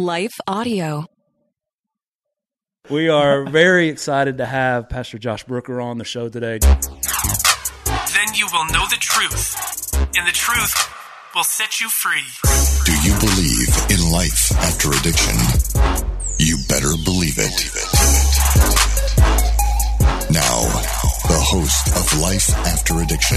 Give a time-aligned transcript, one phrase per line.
[0.00, 1.04] Life Audio.
[2.88, 6.58] We are very excited to have Pastor Josh Brooker on the show today.
[6.58, 6.78] Then
[8.32, 10.74] you will know the truth, and the truth
[11.34, 12.24] will set you free.
[12.86, 15.36] Do you believe in life after addiction?
[16.38, 17.52] You better believe it.
[20.32, 20.64] Now,
[21.28, 23.36] the host of Life After Addiction,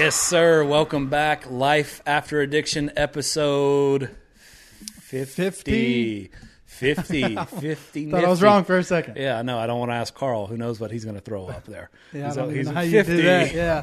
[0.00, 0.64] Yes, sir.
[0.64, 1.50] Welcome back.
[1.50, 4.08] Life After Addiction, episode
[5.02, 6.30] 50.
[6.64, 7.36] 50.
[7.44, 8.10] 50.
[8.10, 9.18] Thought I was wrong for a second.
[9.18, 9.58] Yeah, no.
[9.58, 10.46] I don't want to ask Carl.
[10.46, 11.90] Who knows what he's going to throw up there.
[12.14, 13.52] Yeah, He's- I don't he's know how you do that.
[13.52, 13.82] Yeah.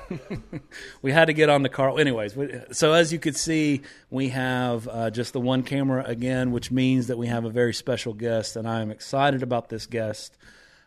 [1.03, 1.99] we had to get on the Carl.
[1.99, 6.51] Anyways, we- so as you could see, we have uh, just the one camera again,
[6.51, 9.85] which means that we have a very special guest, and I am excited about this
[9.85, 10.35] guest.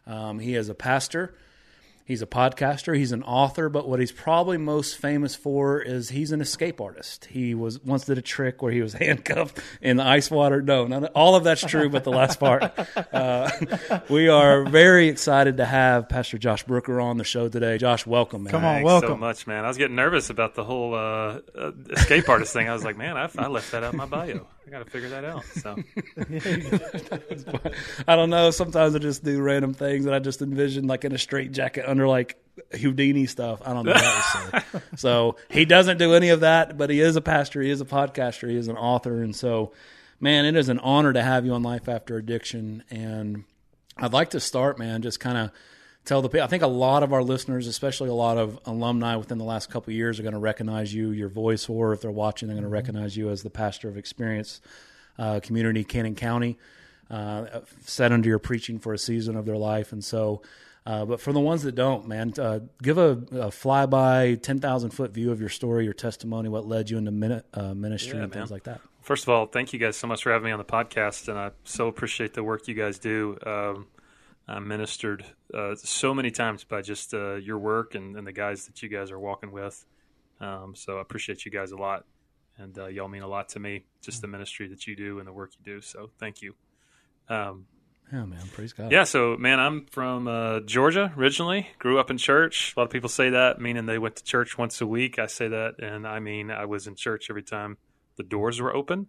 [0.09, 1.37] Um, he is a pastor.
[2.11, 2.97] He's a podcaster.
[2.97, 7.27] He's an author, but what he's probably most famous for is he's an escape artist.
[7.27, 10.61] He was once did a trick where he was handcuffed in the ice water.
[10.61, 12.73] No, none, all of that's true, but the last part.
[13.13, 13.51] Uh,
[14.09, 17.77] we are very excited to have Pastor Josh Brooker on the show today.
[17.79, 18.51] Josh, welcome, man.
[18.51, 19.09] Come on, Thanks welcome.
[19.11, 19.65] so much, man.
[19.65, 22.69] I was getting nervous about the whole uh, uh, escape artist thing.
[22.69, 24.47] I was like, man, I, I left that out of my bio.
[24.71, 25.45] I got to figure that out.
[25.47, 25.77] So
[28.07, 28.53] I don't know.
[28.53, 31.87] Sometimes I just do random things, and I just envision like in a straight jacket
[31.89, 32.39] under like
[32.81, 33.61] Houdini stuff.
[33.65, 33.95] I don't know.
[33.95, 37.61] That was so he doesn't do any of that, but he is a pastor.
[37.61, 38.49] He is a podcaster.
[38.49, 39.73] He is an author, and so,
[40.21, 42.85] man, it is an honor to have you on Life After Addiction.
[42.91, 43.43] And
[43.97, 45.51] I'd like to start, man, just kind of
[46.05, 46.45] tell the people.
[46.45, 49.71] I think a lot of our listeners, especially a lot of alumni within the last
[49.71, 52.55] couple of years, are going to recognize you, your voice, or if they're watching, they're
[52.57, 54.61] going to recognize you as the pastor of Experience
[55.19, 56.59] uh, Community, Cannon County,
[57.11, 60.43] uh, set under your preaching for a season of their life, and so.
[60.87, 64.91] Uh, but for the ones that don't, man, uh, give a, a flyby, ten thousand
[64.91, 68.25] foot view of your story, your testimony, what led you into min- uh, ministry, Yeah,
[68.25, 68.81] and things like that.
[69.03, 71.39] first of all, thank you guys so much for having me on the podcast, and
[71.39, 73.37] I so appreciate the work you guys do.
[73.45, 73.89] Um,
[74.51, 75.25] I'm ministered
[75.55, 78.89] uh, so many times by just uh, your work and, and the guys that you
[78.89, 79.85] guys are walking with.
[80.41, 82.05] Um, so I appreciate you guys a lot,
[82.59, 83.85] and uh, y'all mean a lot to me.
[84.03, 85.81] Just the ministry that you do and the work you do.
[85.81, 86.55] So thank you.
[87.29, 87.67] Um,
[88.13, 88.91] Yeah, man, praise God.
[88.91, 91.69] Yeah, so man, I'm from uh, Georgia originally.
[91.79, 92.75] Grew up in church.
[92.77, 95.19] A lot of people say that, meaning they went to church once a week.
[95.19, 97.77] I say that, and I mean I was in church every time
[98.17, 99.07] the doors were open.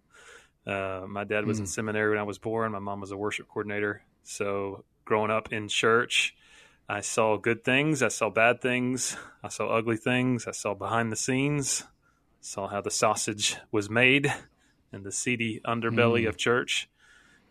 [0.64, 2.70] Uh, my dad was in seminary when I was born.
[2.70, 4.02] My mom was a worship coordinator.
[4.22, 6.34] So growing up in church,
[6.88, 8.02] I saw good things.
[8.02, 9.14] I saw bad things.
[9.44, 10.46] I saw ugly things.
[10.46, 11.84] I saw behind the scenes.
[12.40, 14.32] Saw how the sausage was made
[14.90, 16.88] in the seedy underbelly of church.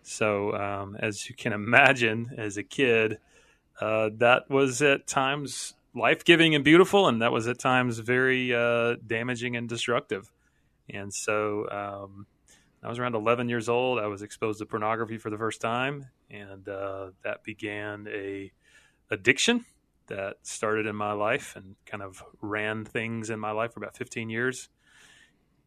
[0.01, 3.19] So, um, as you can imagine, as a kid,
[3.79, 8.55] uh, that was at times life giving and beautiful, and that was at times very
[8.55, 10.31] uh, damaging and destructive.
[10.89, 12.25] And so, um,
[12.83, 13.99] I was around 11 years old.
[13.99, 18.51] I was exposed to pornography for the first time, and uh, that began a
[19.11, 19.65] addiction
[20.07, 23.95] that started in my life and kind of ran things in my life for about
[23.95, 24.69] 15 years.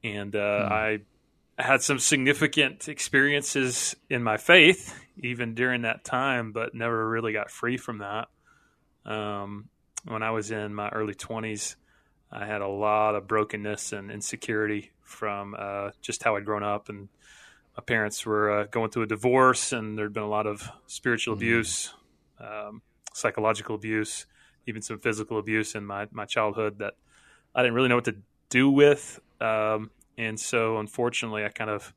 [0.03, 0.99] And uh, I
[1.59, 7.51] had some significant experiences in my faith even during that time, but never really got
[7.51, 8.29] free from that.
[9.07, 9.69] Um,
[10.07, 11.77] when I was in my early 20s,
[12.31, 16.89] I had a lot of brokenness and insecurity from uh, just how I'd grown up.
[16.89, 17.09] And
[17.77, 21.35] my parents were uh, going through a divorce, and there'd been a lot of spiritual
[21.35, 21.93] abuse,
[22.41, 22.83] um,
[23.13, 24.27] psychological abuse,
[24.67, 26.95] even some physical abuse in my, my childhood that
[27.55, 28.17] I didn't really know what to
[28.49, 29.21] do with.
[29.41, 31.93] Um, and so, unfortunately, I kind of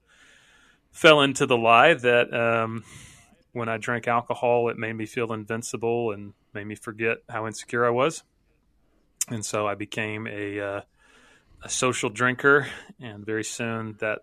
[0.91, 2.83] fell into the lie that um,
[3.51, 7.85] when I drank alcohol, it made me feel invincible and made me forget how insecure
[7.85, 8.23] I was.
[9.29, 10.81] And so, I became a, uh,
[11.63, 12.67] a social drinker,
[12.99, 14.19] and very soon that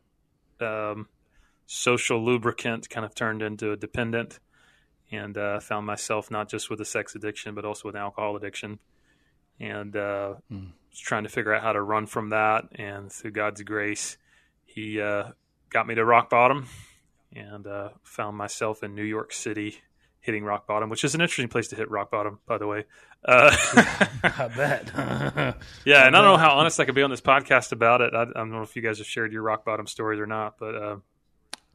[0.60, 1.08] um,
[1.66, 4.38] social lubricant kind of turned into a dependent,
[5.10, 8.36] and uh, found myself not just with a sex addiction, but also with an alcohol
[8.36, 8.78] addiction.
[9.60, 10.34] And uh,
[10.94, 12.64] was trying to figure out how to run from that.
[12.74, 14.16] And through God's grace,
[14.64, 15.30] He uh,
[15.70, 16.66] got me to rock bottom
[17.34, 19.80] and uh, found myself in New York City
[20.24, 22.84] hitting rock bottom, which is an interesting place to hit rock bottom, by the way.
[23.24, 23.54] Uh,
[24.24, 24.90] I bet.
[25.84, 28.14] yeah, and I don't know how honest I could be on this podcast about it.
[28.14, 30.56] I, I don't know if you guys have shared your rock bottom stories or not,
[30.58, 30.96] but uh,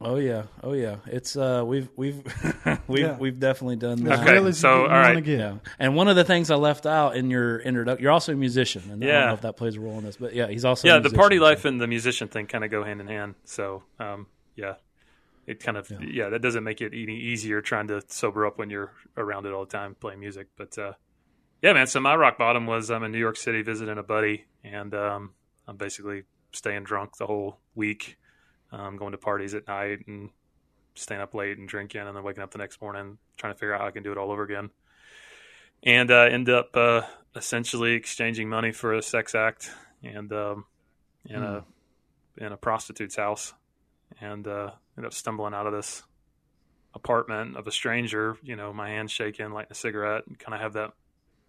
[0.00, 0.96] oh yeah, oh yeah.
[1.06, 2.22] It's uh, we've we've
[2.88, 3.16] we've Yeah.
[3.18, 4.20] we've definitely done As that.
[4.20, 5.14] Okay, real as so, you, all you right.
[5.14, 5.38] want to get.
[5.38, 8.36] Yeah, and one of the things I left out in your introduction, you're also a
[8.36, 9.26] musician, and I don't Yeah.
[9.26, 11.02] know if that plays a role in this, but yeah, he's also a yeah, the
[11.02, 13.34] musician, party so- life and the musician thing kind of go hand in hand.
[13.44, 14.26] So um,
[14.56, 14.74] yeah,
[15.50, 16.28] it kind of yeah.
[16.28, 19.64] that doesn't make it any easier trying to sober up when you're around it all
[19.64, 20.46] the time playing music.
[20.56, 20.92] But uh,
[21.60, 21.88] yeah, man.
[21.88, 25.32] So my rock bottom was I'm in New York City visiting a buddy, and um,
[25.66, 28.16] I'm basically staying drunk the whole week,
[28.70, 30.30] um, going to parties at night and
[30.94, 33.74] staying up late and drinking, and then waking up the next morning trying to figure
[33.74, 34.70] out how I can do it all over again.
[35.82, 37.02] And uh, end up uh,
[37.34, 39.70] essentially exchanging money for a sex act
[40.02, 40.64] and um,
[41.24, 41.64] in a
[42.36, 43.52] in a prostitute's house,
[44.20, 46.02] and uh, ended up stumbling out of this
[46.94, 48.36] apartment of a stranger.
[48.42, 50.92] You know, my hand shaking, lighting a cigarette, and kind of have that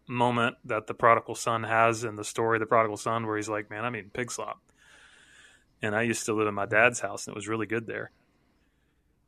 [0.07, 3.69] moment that the prodigal son has in the story, the prodigal son, where he's like,
[3.69, 4.61] "Man, I'm eating pig slop."
[5.81, 8.11] And I used to live in my dad's house, and it was really good there.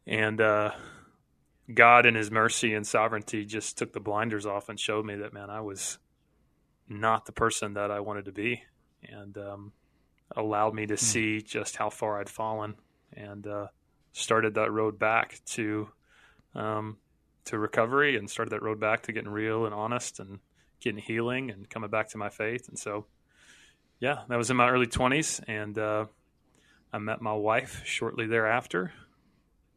[0.05, 0.71] And uh,
[1.73, 5.33] God, in His mercy and sovereignty, just took the blinders off and showed me that,
[5.33, 5.97] man, I was
[6.87, 8.63] not the person that I wanted to be,
[9.03, 9.71] and um,
[10.35, 12.75] allowed me to see just how far I'd fallen,
[13.13, 13.67] and uh,
[14.13, 15.89] started that road back to
[16.55, 16.97] um,
[17.45, 20.39] to recovery, and started that road back to getting real and honest, and
[20.79, 22.69] getting healing, and coming back to my faith.
[22.69, 23.05] And so,
[23.99, 26.05] yeah, that was in my early twenties, and uh,
[26.93, 28.93] I met my wife shortly thereafter.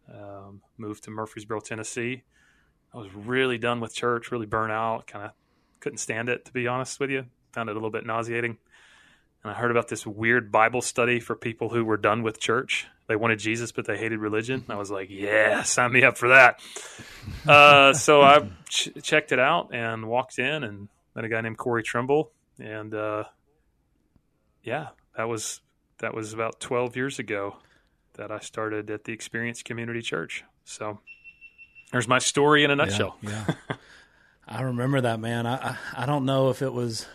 [0.09, 2.23] Um, moved to Murfreesboro, Tennessee.
[2.95, 5.33] I was really done with church, really burnt out, kind of
[5.81, 7.27] couldn't stand it, to be honest with you.
[7.53, 8.59] Found it a little bit nauseating.
[9.47, 12.89] And I heard about this weird Bible study for people who were done with church.
[13.07, 14.65] They wanted Jesus, but they hated religion.
[14.69, 16.61] I was like, yeah, sign me up for that.
[17.47, 21.59] Uh, so I ch- checked it out and walked in and met a guy named
[21.59, 22.31] Corey Trimble.
[22.61, 23.25] And uh,
[24.63, 25.61] yeah, that was
[25.99, 27.57] that was about 12 years ago
[28.15, 30.45] that I started at the Experience Community Church.
[30.65, 31.01] So
[31.91, 33.17] there's my story in a nutshell.
[33.23, 33.77] Yeah, yeah.
[34.47, 35.47] I remember that man.
[35.47, 37.07] I, I I don't know if it was.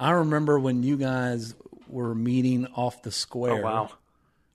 [0.00, 1.54] I remember when you guys
[1.88, 3.90] were meeting off the Oh square, wow.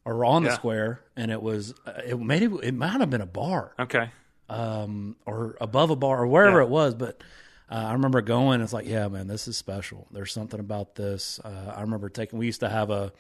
[0.04, 3.26] or on the square, and it was uh, it maybe it might have been a
[3.28, 4.10] bar, Okay.
[4.50, 6.66] um, or above a bar, or wherever Yeah.
[6.66, 6.96] it was.
[6.96, 7.22] But
[7.70, 8.62] uh, I remember going.
[8.62, 10.08] It's like, yeah, man, this is special.
[10.12, 11.40] There's something about this.
[11.44, 12.40] Uh, I remember taking.
[12.40, 13.12] We used to have a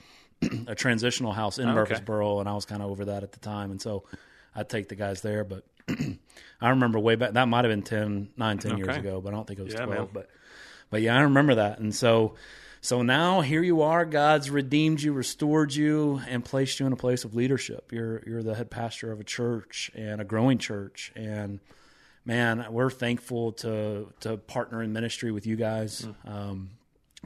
[0.67, 1.75] a transitional house in Okay.
[1.75, 4.03] Murfreesboro, and I was kind of over that at the time, and so
[4.55, 5.43] I'd take the guys there.
[5.43, 5.63] But
[6.61, 7.33] I remember way back.
[7.33, 9.73] That might have been 10, 9, 10 years ago, but I don't think it was
[9.73, 9.99] Yeah, twelve.
[9.99, 10.09] man.
[10.13, 10.29] But
[10.89, 12.35] but yeah, I remember that, and so.
[12.81, 14.05] So now here you are.
[14.05, 17.91] God's redeemed you, restored you, and placed you in a place of leadership.
[17.91, 21.59] You're you're the head pastor of a church and a growing church, and
[22.25, 26.07] man, we're thankful to to partner in ministry with you guys.
[26.25, 26.69] Um,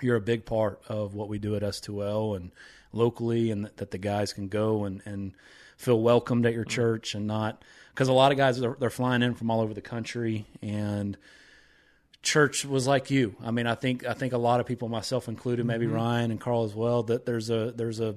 [0.01, 2.51] you're a big part of what we do at S2L and
[2.93, 5.33] locally, and that, that the guys can go and, and
[5.77, 7.63] feel welcomed at your church and not
[7.93, 11.17] because a lot of guys are, they're flying in from all over the country and
[12.21, 13.35] church was like you.
[13.43, 16.39] I mean, I think I think a lot of people, myself included, maybe Ryan and
[16.39, 18.15] Carl as well, that there's a there's a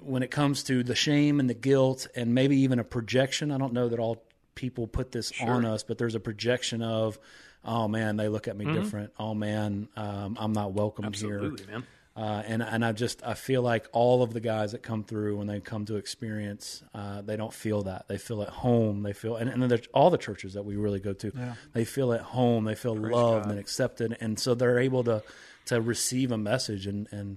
[0.00, 3.50] when it comes to the shame and the guilt and maybe even a projection.
[3.50, 7.18] I don't know that all people put this on us, but there's a projection of,
[7.64, 9.12] oh man, they look at me different.
[9.18, 11.34] Oh man, um, I'm not welcome here.
[11.34, 11.84] Absolutely, man.
[12.16, 15.36] Uh, and and I just I feel like all of the guys that come through
[15.36, 18.06] when they come to experience, uh, they don't feel that.
[18.06, 19.02] They feel at home.
[19.02, 21.32] They feel and, and then there's all the churches that we really go to,
[21.72, 22.64] they feel at home.
[22.64, 23.50] They feel loved God.
[23.50, 25.24] and accepted, and so they're able to
[25.66, 26.86] to receive a message.
[26.86, 27.36] And and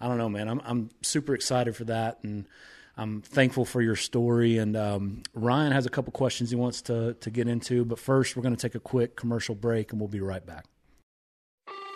[0.00, 0.48] I don't know, man.
[0.48, 2.46] I'm I'm super excited for that, and
[2.96, 4.56] I'm thankful for your story.
[4.56, 8.36] And um, Ryan has a couple questions he wants to to get into, but first
[8.36, 10.64] we're going to take a quick commercial break, and we'll be right back.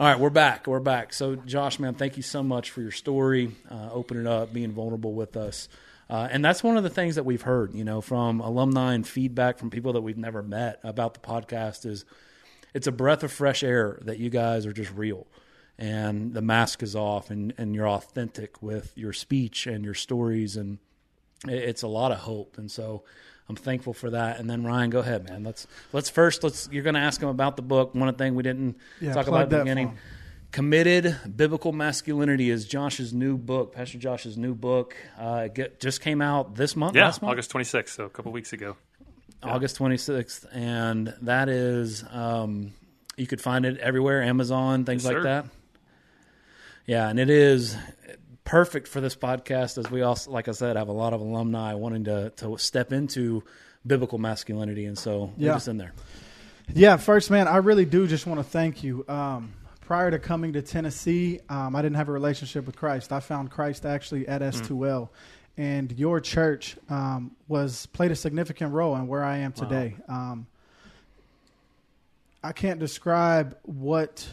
[0.00, 0.66] All right, we're back.
[0.66, 1.12] We're back.
[1.12, 5.12] So, Josh, man, thank you so much for your story, uh, opening up, being vulnerable
[5.12, 5.68] with us.
[6.08, 9.06] Uh, and that's one of the things that we've heard, you know, from alumni and
[9.06, 12.06] feedback from people that we've never met about the podcast is
[12.72, 15.26] it's a breath of fresh air that you guys are just real
[15.78, 20.56] and the mask is off and, and you're authentic with your speech and your stories.
[20.56, 20.78] And
[21.46, 22.56] it's a lot of hope.
[22.56, 23.04] And so
[23.50, 24.38] I'm thankful for that.
[24.38, 25.42] And then Ryan, go ahead, man.
[25.44, 27.94] Let's let's first let's you're going to ask him about the book.
[27.94, 29.98] One thing we didn't Yeah, talk about at the beginning.
[30.52, 34.96] Committed Biblical Masculinity is Josh's new book, Pastor Josh's new book.
[35.18, 36.96] Uh, get, just came out this month.
[36.96, 37.32] Yeah, last month?
[37.32, 38.76] August 26th, so a couple weeks ago.
[39.42, 42.72] August 26th, and that is um,
[43.16, 45.22] you could find it everywhere, Amazon, things Yes, like sir.
[45.24, 45.44] that.
[46.86, 47.76] Yeah, and it is
[48.50, 51.74] perfect for this podcast, as we also, like I said, have a lot of alumni
[51.74, 53.44] wanting to to step into
[53.86, 55.52] biblical masculinity, and so we're Yeah.
[55.54, 55.92] just in there.
[56.74, 59.04] Yeah, first, man, I really do just want to thank you.
[59.08, 63.12] Um, prior to coming to Tennessee, um, I didn't have a relationship with Christ.
[63.12, 65.08] I found Christ actually at S2L,
[65.56, 69.94] and your church um, was played a significant role in where I am today.
[70.08, 70.46] Um,
[72.42, 74.28] I can't describe what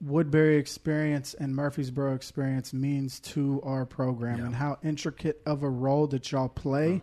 [0.00, 6.06] Woodbury experience and Murfreesboro experience means to our program and how intricate of a role
[6.08, 7.02] that y'all play.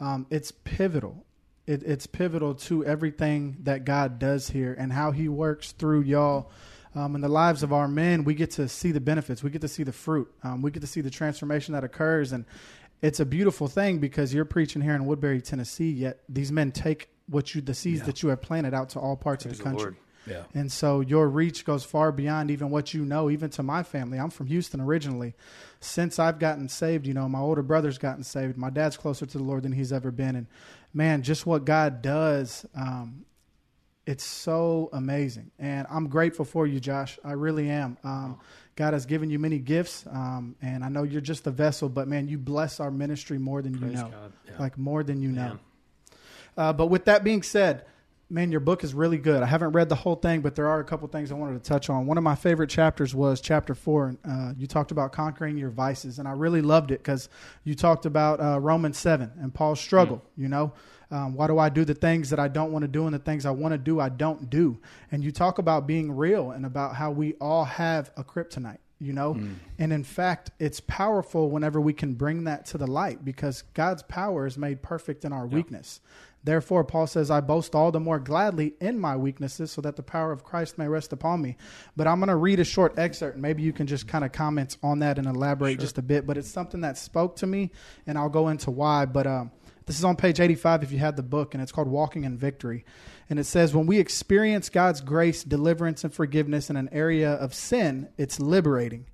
[0.00, 1.24] Um, it's pivotal.
[1.66, 6.50] It, it's pivotal to everything that God does here and how He works through y'all.
[6.94, 9.42] Um, in the lives of our men, we get to see the benefits.
[9.42, 10.30] We get to see the fruit.
[10.42, 12.44] Um, we get to see the transformation that occurs, and
[13.00, 15.90] it's a beautiful thing because you're preaching here in Woodbury, Tennessee.
[15.90, 19.16] Yet these men take what you, the seeds that you have planted, out to all
[19.16, 19.96] parts Praise of the country.
[20.26, 20.44] Yeah.
[20.54, 24.18] And so your reach goes far beyond even what you know, even to my family.
[24.18, 25.34] I'm from Houston originally.
[25.80, 28.56] Since I've gotten saved, you know, my older brother's gotten saved.
[28.56, 30.36] My dad's closer to the Lord than he's ever been.
[30.36, 30.46] And
[30.94, 33.24] man, just what God does, um,
[34.06, 35.50] it's so amazing.
[35.58, 37.18] And I'm grateful for you, Josh.
[37.24, 37.98] I really am.
[38.02, 38.38] Um,
[38.74, 40.04] God has given you many gifts.
[40.10, 43.62] Um, and I know you're just a vessel, but man, you bless our ministry more
[43.62, 44.10] than you know.
[44.46, 44.52] Yeah.
[44.58, 45.58] Like more than you know.
[46.56, 47.84] Uh, but with that being said,
[48.32, 49.42] man, your book is really good.
[49.42, 51.68] I haven't read the whole thing, but there are a couple things I wanted to
[51.68, 52.06] touch on.
[52.06, 54.16] One of my favorite chapters was chapter four.
[54.24, 57.28] Uh, you talked about conquering your vices, and I really loved it because
[57.64, 60.22] you talked about uh, Romans seven and Paul's struggle.
[60.36, 60.72] You know,
[61.10, 63.18] um, why do I do the things that I don't want to do, and the
[63.18, 64.80] things I want to do I don't do?
[65.10, 69.12] And you talk about being real and about how we all have a kryptonite you
[69.12, 69.36] know
[69.80, 74.02] and in fact it's powerful whenever we can bring that to the light because god's
[74.04, 76.00] power is made perfect in our weakness
[76.44, 80.02] therefore paul says i boast all the more gladly in my weaknesses so that the
[80.02, 81.56] power of christ may rest upon me
[81.96, 84.32] but i'm going to read a short excerpt and maybe you can just kind of
[84.32, 87.70] comment on that and elaborate just a bit but it's something that spoke to me
[88.06, 89.50] and i'll go into why but um,
[89.86, 92.36] this is on page 85 if you had the book, and it's called Walking in
[92.38, 92.84] Victory.
[93.28, 97.54] And it says, When we experience God's grace, deliverance, and forgiveness in an area of
[97.54, 99.06] sin, it's liberating.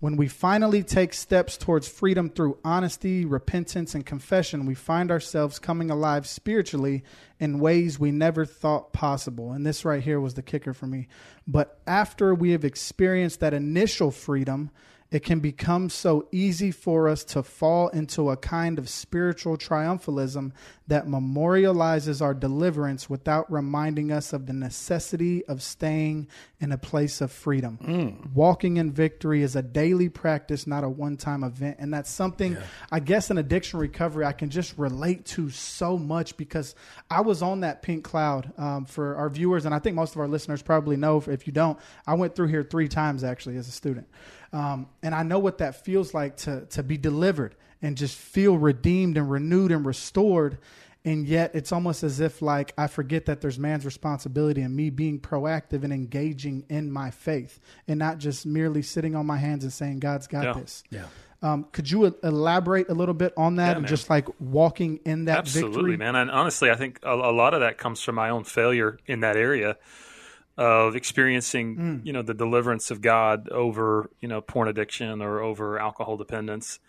[0.00, 5.58] When we finally take steps towards freedom through honesty, repentance, and confession, we find ourselves
[5.58, 7.02] coming alive spiritually
[7.40, 9.50] in ways we never thought possible.
[9.50, 11.08] And this right here was the kicker for me.
[11.48, 14.70] But after we have experienced that initial freedom,
[15.10, 20.52] it can become so easy for us to fall into a kind of spiritual triumphalism
[20.86, 26.28] that memorializes our deliverance without reminding us of the necessity of staying
[26.60, 27.78] in a place of freedom.
[28.34, 31.76] Walking in victory is a daily practice, not a one time event.
[31.78, 32.56] And that's something,
[32.90, 36.74] I guess, in addiction recovery, I can just relate to so much because
[37.10, 39.64] I was on that pink cloud um, for our viewers.
[39.64, 41.22] And I think most of our listeners probably know.
[41.26, 44.06] If you don't, I went through here three times actually as a student.
[44.52, 48.56] Um, and I know what that feels like to, to be delivered and just feel
[48.56, 50.58] redeemed and renewed and restored.
[51.04, 54.90] And yet it's almost as if like I forget that there's man's responsibility and me
[54.90, 59.64] being proactive and engaging in my faith and not just merely sitting on my hands
[59.64, 60.52] and saying, God's got Yeah.
[60.60, 60.82] this.
[60.90, 61.04] Yeah.
[61.40, 63.88] Um, could you elaborate a little bit on that Yeah, and man.
[63.88, 65.96] just like walking in that Absolutely, victory?
[65.98, 66.16] man.
[66.16, 69.20] And honestly, I think a, a lot of that comes from my own failure in
[69.20, 69.76] that area
[70.58, 72.06] of experiencing, Mm.
[72.06, 76.80] you know, the deliverance of God over, you know, porn addiction or over alcohol dependence,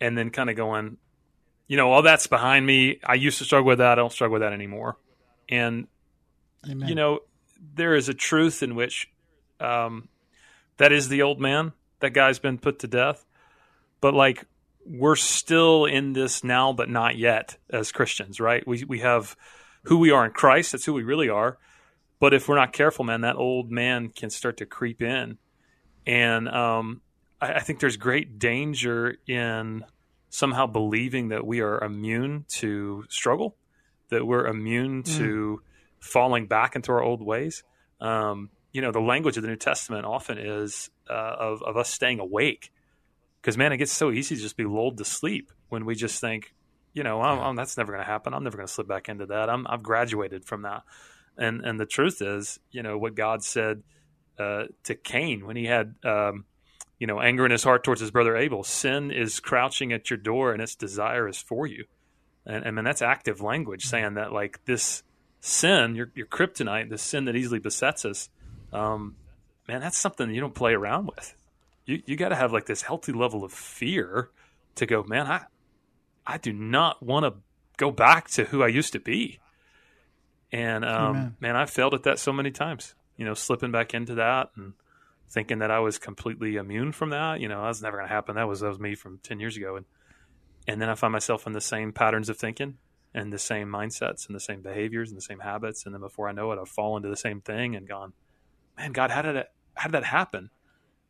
[0.00, 0.96] and then kind of going,
[1.68, 2.98] you know, all that's behind me.
[3.04, 3.92] I used to struggle with that.
[3.92, 4.96] I don't struggle with that anymore.
[5.48, 5.86] And
[6.68, 6.88] Amen.
[6.88, 7.20] you know,
[7.74, 9.08] there is a truth in which
[9.60, 10.08] um,
[10.78, 11.72] that is the old man.
[12.00, 13.24] That guy's been put to death.
[14.00, 14.44] But like,
[14.84, 18.66] we're still in this now, but not yet as Christians, right?
[18.66, 19.36] We we have
[19.84, 20.72] who we are in Christ.
[20.72, 21.58] That's who we really are.
[22.18, 25.38] But if we're not careful, man, that old man can start to creep in,
[26.06, 27.02] and um,
[27.40, 29.84] I, I think there's great danger in
[30.30, 33.56] somehow believing that we are immune to struggle,
[34.10, 35.62] that we're immune to
[36.00, 37.62] falling back into our old ways.
[38.00, 41.88] Um, you know, the language of the New Testament often is uh, of, of us
[41.90, 42.70] staying awake.
[43.40, 46.20] Because, man, it gets so easy to just be lulled to sleep when we just
[46.20, 46.52] think,
[46.92, 48.34] you know, I'm, I'm- that's never going to happen.
[48.34, 49.48] I'm never going to slip back into that.
[49.48, 50.82] I'm, I've graduated from that.
[51.38, 53.82] And, and the truth is, you know, what God said
[54.38, 56.44] uh, to Cain when he had, um,
[56.98, 60.16] you know, anger in his heart towards his brother Abel sin is crouching at your
[60.18, 61.84] door and its desire is for you.
[62.46, 65.02] And, and man, that's active language saying that, like, this
[65.40, 68.28] sin, your, your kryptonite, the sin that easily besets us,
[68.72, 69.16] um,
[69.68, 71.34] man, that's something you don't play around with.
[71.84, 74.30] You you got to have like this healthy level of fear
[74.74, 75.26] to go, man.
[75.26, 75.44] I
[76.26, 77.40] I do not want to
[77.76, 79.38] go back to who I used to be.
[80.52, 82.94] And um, man, I failed at that so many times.
[83.16, 84.74] You know, slipping back into that and
[85.30, 87.40] thinking that I was completely immune from that.
[87.40, 88.36] You know, that's never going to happen.
[88.36, 89.86] That was that was me from ten years ago, and
[90.68, 92.78] and then I find myself in the same patterns of thinking
[93.14, 95.86] and the same mindsets and the same behaviors and the same habits.
[95.86, 98.12] And then before I know it, I've fallen to the same thing and gone,
[98.76, 100.50] man, God, how did it, how did that happen?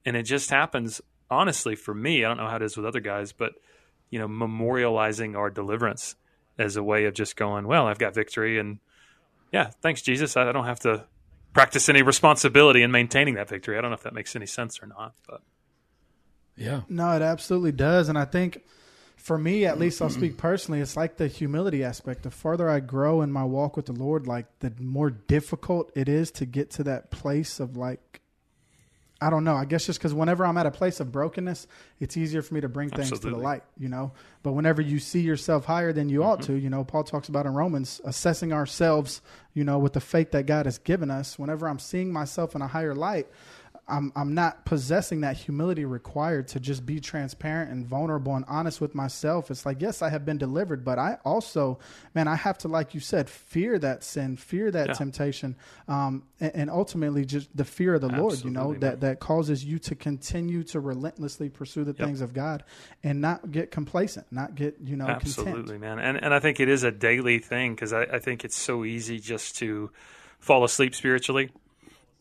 [0.05, 1.01] And it just happens
[1.31, 2.25] honestly for me.
[2.25, 3.55] I don't know how it is with other guys, but
[4.11, 6.15] you know, memorializing our deliverance
[6.59, 8.79] as a way of just going, well, I've got victory and
[9.57, 10.37] yeah, thanks Jesus.
[10.37, 11.05] I, I don't have to
[11.55, 13.79] practice any responsibility in maintaining that victory.
[13.79, 15.41] I don't know if that makes any sense or not, but
[16.57, 16.83] Yeah.
[16.91, 18.11] No, it absolutely does.
[18.11, 18.63] And I think
[19.17, 22.23] for me, at least I'll speak personally, it's like the humility aspect.
[22.23, 26.07] The further I grow in my walk with the Lord, like the more difficult it
[26.07, 28.21] is to get to that place of like,
[29.19, 29.55] I don't know.
[29.55, 31.67] I guess just because whenever I'm at a place of brokenness,
[32.01, 34.13] it's easier for me to bring things to the light, you know.
[34.43, 36.55] But whenever you see yourself higher than you ought Mm-hmm.
[36.55, 39.23] to, you know, Paul talks about in Romans, assessing ourselves,
[39.55, 41.39] you know, with the faith that God has given us.
[41.39, 43.27] Whenever I'm seeing myself in a higher light,
[43.89, 48.81] I'm I'm not possessing that humility required to just be transparent and vulnerable and honest
[48.81, 49.51] with myself.
[49.51, 51.79] It's like, yes, I have been delivered, but I also,
[52.13, 54.95] man, I have to, like you said, fear that sin, fear that Yeah.
[54.95, 55.55] temptation,
[55.87, 58.43] um, and, and ultimately just the fear of the Lord.
[58.45, 62.35] You know Absolutely, that that causes you to continue to relentlessly pursue the things of
[62.35, 62.65] God
[63.05, 65.81] and not get complacent, not get you know Absolutely, content.
[65.81, 65.99] man.
[66.01, 68.85] And and I think it is a daily thing because I, I think it's so
[68.85, 69.91] easy just to
[70.41, 71.51] fall asleep spiritually.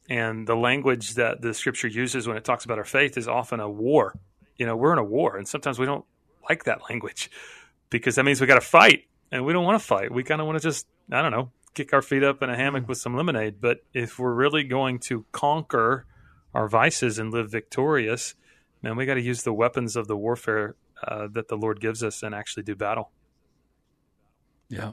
[0.09, 3.59] And the language that the scripture uses when it talks about our faith is often
[3.59, 4.13] a war.
[4.57, 6.05] You know, we're in a war, and sometimes we don't
[6.47, 7.31] like that language
[7.89, 10.11] because that means we got to fight, and we don't want to fight.
[10.11, 12.55] We kind of want to just, I don't know, kick our feet up in a
[12.55, 13.59] hammock with some lemonade.
[13.59, 16.05] But if we're really going to conquer
[16.53, 18.35] our vices and live victorious,
[18.81, 22.03] man, we got to use the weapons of the warfare uh, that the Lord gives
[22.03, 23.11] us and actually do battle.
[24.69, 24.91] Yeah.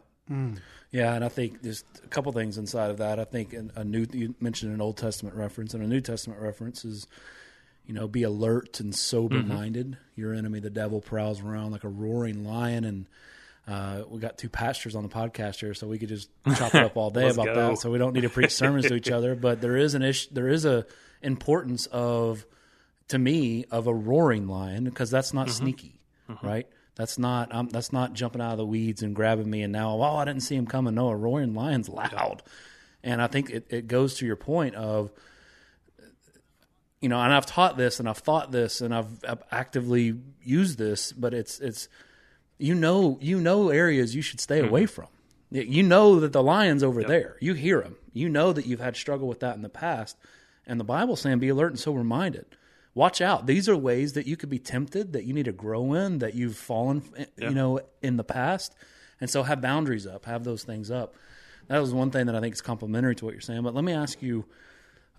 [0.92, 3.18] Yeah, and I think just a couple things inside of that.
[3.18, 6.85] I think a new you mentioned an Old Testament reference, and a New Testament reference
[6.85, 7.07] is,
[7.87, 9.92] you know, be alert and sober minded.
[9.92, 10.21] Mm-hmm.
[10.21, 13.07] Your enemy, the devil, prowls around like a roaring lion, and
[13.66, 16.85] uh, we got two pastors on the podcast here, so we could just chop it
[16.85, 17.55] up all day about go.
[17.55, 17.79] that.
[17.79, 20.29] So we don't need to preach sermons to each other, but there is an issue.
[20.33, 20.85] There is a
[21.23, 22.45] importance of,
[23.09, 25.57] to me, of a roaring lion because that's not mm-hmm.
[25.57, 26.47] sneaky, mm-hmm.
[26.47, 26.68] right?
[26.94, 29.92] That's not um, that's not jumping out of the weeds and grabbing me and now
[29.92, 30.94] oh I didn't see him coming.
[30.94, 32.42] No, a roaring lion's loud,
[33.02, 35.11] and I think it, it goes to your point of
[37.02, 40.78] you know, and I've taught this and I've thought this and I've, I've actively used
[40.78, 41.88] this, but it's it's
[42.59, 45.09] you know you know areas you should stay away from.
[45.50, 47.37] You know that the lion's over there.
[47.40, 47.96] You hear him.
[48.14, 50.16] You know that you've had struggle with that in the past,
[50.66, 52.46] and the Bible's saying be alert and sober minded.
[52.94, 53.46] Watch out.
[53.46, 56.35] These are ways that you could be tempted, that you need to grow in, that
[56.35, 58.74] you've fallen, eh, you know, in the past,
[59.20, 61.14] and so have boundaries up, have those things up.
[61.68, 63.62] That was one thing that I think is complementary to what you're saying.
[63.62, 64.44] But let me ask you,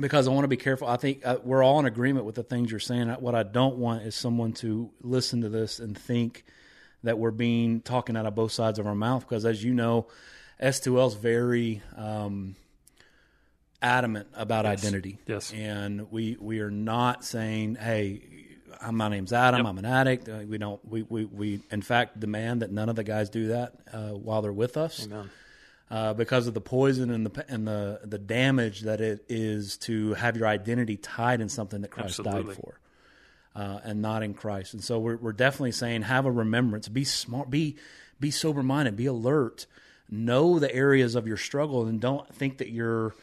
[0.00, 0.88] because I want to be careful.
[0.88, 3.08] I think uh, we're all in agreement with the things you're saying.
[3.08, 6.44] What I don't want is someone to listen to this and think
[7.02, 9.22] that we're being talking out of both sides of our mouth.
[9.28, 10.06] Because as you know,
[10.62, 12.54] S2L is very um,
[13.82, 15.18] adamant about identity.
[15.26, 15.52] Yes.
[15.52, 18.22] and we we are not saying, "Hey,
[18.90, 19.66] my name's Adam.
[19.66, 20.80] I'm an addict." Uh, we don't.
[20.88, 24.42] We, we we in fact demand that none of the guys do that uh, while
[24.42, 25.30] they're with us Amen.
[25.90, 30.14] uh, because of the poison and the and the the damage that it is to
[30.14, 32.54] have your identity tied in something that Christ Absolutely.
[32.54, 32.80] died for,
[33.54, 34.74] uh, and not in Christ.
[34.74, 37.76] And so we're we're definitely saying have a remembrance, be smart, be
[38.20, 39.66] be sober minded, be alert,
[40.08, 43.14] know the areas of your struggle, and don't think that you're.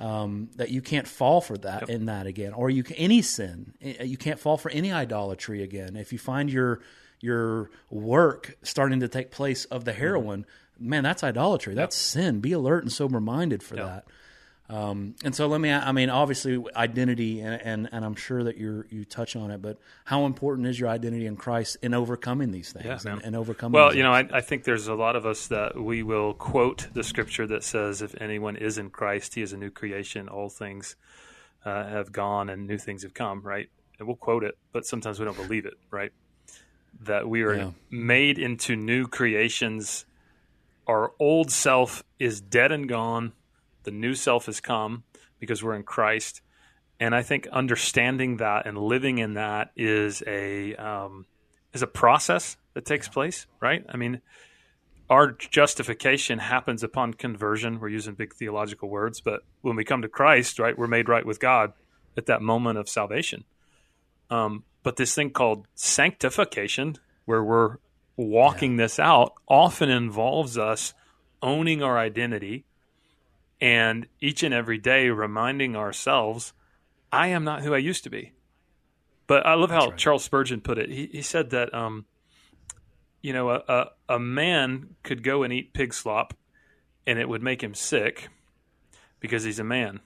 [0.00, 3.72] Um, that you can't fall for that in that again, or you can, any sin.
[3.82, 5.96] Eh, You can't fall for any idolatry again.
[5.96, 6.80] If you find your
[7.20, 10.46] your work starting to take place of the heroin,
[10.78, 11.74] man, that's idolatry.
[11.74, 12.38] That's sin.
[12.38, 14.04] Be alert and sober minded for that.
[14.70, 18.58] Um, and so let me, I mean, obviously identity, and, and, and I'm sure that
[18.58, 22.50] you you touch on it, but how important is your identity in Christ in overcoming
[22.50, 23.80] these things Yeah, and, and overcoming?
[23.80, 24.12] Well, you know.
[24.12, 27.64] I, I think there's a lot of us that we will quote the scripture that
[27.64, 30.28] says, "If anyone is in Christ, he is a new creation.
[30.28, 30.96] All things
[31.64, 33.70] uh, have gone, and new things have come." Right?
[33.98, 35.78] And we'll quote it, but sometimes we don't believe it.
[35.90, 36.12] Right?
[37.04, 37.70] That we are Yeah.
[37.90, 40.04] made into new creations.
[40.86, 43.32] Our old self is dead and gone.
[43.84, 45.04] The new self has come
[45.38, 46.42] because we're in Christ.
[47.00, 51.26] And I think understanding that and living in that is a um,
[51.72, 53.84] is a process that takes place, right?
[53.88, 54.20] I mean,
[55.08, 57.80] our justification happens upon conversion.
[57.80, 61.24] We're using big theological words, but when we come to Christ, right, we're made right
[61.24, 61.72] with God
[62.16, 63.44] at that moment of salvation.
[64.30, 67.76] Um, but this thing called sanctification, where we're
[68.16, 68.84] walking yeah.
[68.84, 70.94] this out, often involves us
[71.42, 72.64] owning our identity
[73.60, 76.52] and each and every day reminding ourselves,
[77.12, 78.32] I am not who I used to be.
[79.26, 79.96] But I love how right.
[79.96, 80.90] Charles Spurgeon put it.
[80.90, 82.06] He, he said that, um,
[83.20, 86.34] you know, a, a, a man could go and eat pig slop
[87.06, 88.28] and it would make him sick
[89.20, 90.00] because he's a man.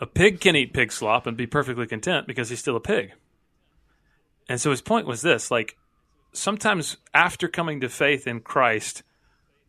[0.00, 3.12] A pig can eat pig slop and be perfectly content because he's still a pig.
[4.48, 5.76] And so his point was this like,
[6.32, 9.02] sometimes after coming to faith in Christ,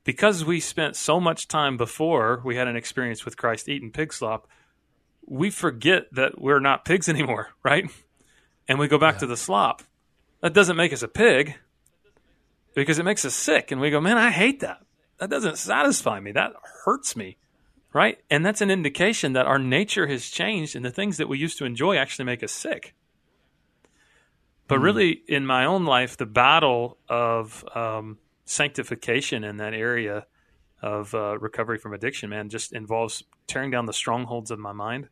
[0.04, 4.14] because we spent so much time before we had an experience with Christ eating pig
[4.14, 4.48] slop,
[5.26, 7.90] we forget that we're not pigs anymore, right?
[8.68, 9.20] And we go back yeah.
[9.20, 9.84] to the slop.
[10.42, 11.56] That doesn't make us a pig
[12.76, 13.72] because it makes us sick.
[13.72, 14.82] And we go, man, I hate that.
[15.20, 16.32] That doesn't satisfy me.
[16.32, 16.54] That
[16.86, 17.38] hurts me,
[17.94, 18.18] right?
[18.30, 21.58] And that's an indication that our nature has changed and the things that we used
[21.60, 22.94] to enjoy actually make us sick.
[24.68, 24.84] But mm.
[24.84, 30.26] really, in my own life, the battle of um, sanctification in that area
[30.82, 35.08] of uh, recovery from addiction, man, just involves tearing down the strongholds of my mind.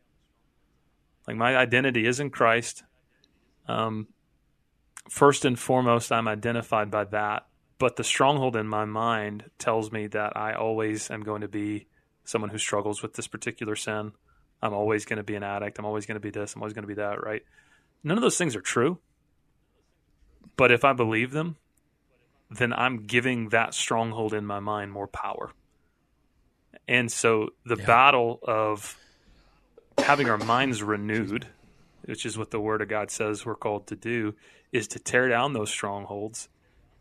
[1.26, 2.82] Like my identity is in Christ.
[3.68, 4.08] Um,
[5.08, 7.46] first and foremost, I'm identified by that.
[7.78, 11.86] But the stronghold in my mind tells me that I always am going to be
[12.24, 14.12] someone who struggles with this particular sin.
[14.62, 15.78] I'm always going to be an addict.
[15.78, 16.54] I'm always going to be this.
[16.54, 17.42] I'm always going to be that, right?
[18.04, 18.98] None of those things are true.
[20.56, 21.56] But if I believe them,
[22.56, 25.52] then I'm giving that stronghold in my mind more power.
[26.88, 27.86] And so the yeah.
[27.86, 28.96] battle of
[29.98, 31.46] having our minds renewed,
[32.04, 34.34] which is what the Word of God says we're called to do,
[34.72, 36.48] is to tear down those strongholds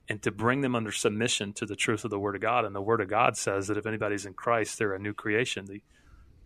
[0.07, 2.65] and to bring them under submission to the truth of the Word of God.
[2.65, 5.65] And the Word of God says that if anybody's in Christ, they're a new creation.
[5.65, 5.81] The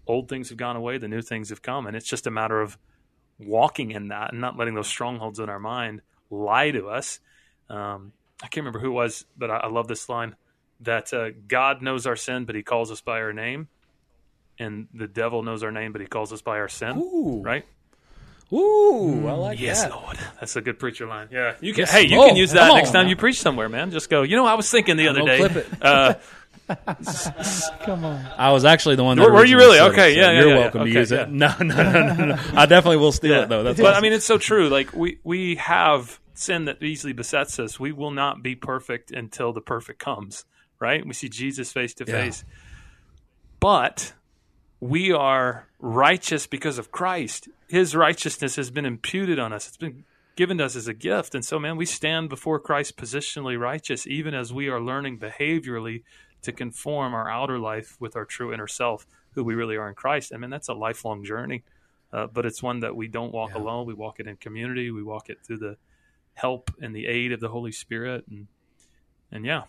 [0.08, 1.88] old things have gone away, the new things have come.
[1.88, 2.78] And it's just a matter of
[3.40, 7.20] walking in that and not letting those strongholds in our mind lie to us.
[7.70, 10.36] Um, I can't remember who it was, but I, I love this line
[10.82, 13.70] that uh, God knows our sin, but He calls us by our name,
[14.60, 16.98] and the devil knows our name, but he calls us by our sin.
[16.98, 17.42] Ooh.
[17.42, 17.66] Right?
[18.54, 19.92] Ooh, I like yes, that.
[19.92, 20.18] Lord.
[20.40, 21.30] That's a good preacher line.
[21.32, 21.82] Yeah, you can.
[21.82, 23.10] Yes, hey, you can use that next time now.
[23.10, 23.90] you preach somewhere, man.
[23.90, 24.22] Just go.
[24.22, 25.38] You know, I was thinking the other day.
[25.38, 25.68] Clip it.
[25.82, 26.14] Uh,
[27.86, 28.26] Come on.
[28.38, 29.18] I was actually the one.
[29.18, 29.80] That were, were you really?
[29.80, 31.24] Okay, it, yeah, so yeah, You're yeah, welcome okay, to use yeah.
[31.24, 31.30] it.
[31.32, 32.40] No, no, no, no, no.
[32.54, 33.64] I definitely will steal it though.
[33.64, 33.98] That's but awesome.
[33.98, 34.70] I mean, it's so true.
[34.70, 37.80] Like we we have sin that easily besets us.
[37.80, 40.46] We will not be perfect until the perfect comes.
[40.80, 41.06] Right?
[41.06, 42.44] We see Jesus face to face.
[43.60, 44.14] But
[44.80, 47.48] we are righteous because of Christ.
[47.68, 49.68] His righteousness has been imputed on us.
[49.68, 50.04] It's been
[50.36, 51.34] given to us as a gift.
[51.34, 56.04] And so, man, we stand before Christ positionally righteous, even as we are learning behaviorally
[56.42, 59.96] to conform our outer life with our true inner self, who we really are in
[59.96, 60.32] Christ.
[60.34, 61.64] I mean, that's a lifelong journey,
[62.14, 63.62] uh, but it's one that we don't walk yeah.
[63.62, 63.88] alone.
[63.88, 64.92] We walk it in community.
[64.92, 65.78] We walk it through the
[66.36, 68.48] help and the aid of the Holy Spirit, and
[69.32, 69.64] and yeah,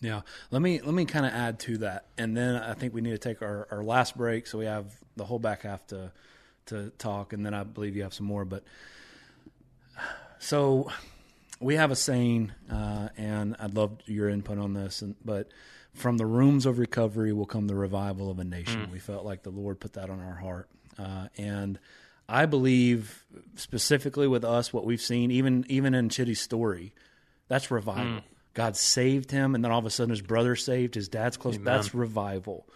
[0.00, 3.00] yeah, let me let me kind of add to that, and then I think we
[3.00, 6.12] need to take our, our last break, so we have the whole back half to
[6.66, 8.44] to talk, and then I believe you have some more.
[8.44, 8.62] But
[10.38, 10.90] so
[11.60, 15.00] we have a saying, uh, and I'd love your input on this.
[15.00, 15.48] And, but
[15.94, 18.82] from the rooms of recovery will come the revival of a nation.
[18.82, 18.90] Mm.
[18.90, 21.78] We felt like the Lord put that on our heart, uh, and
[22.28, 26.92] I believe specifically with us, what we've seen, even even in Chitty's story,
[27.48, 28.20] that's revival.
[28.20, 28.22] Mm
[28.56, 31.56] God saved him, and then all of a sudden his brother saved, his dad's close.
[31.56, 31.64] Amen.
[31.66, 32.66] That's revival.